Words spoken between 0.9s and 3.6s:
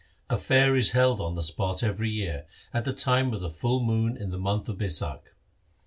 held on the spot every year at the time of the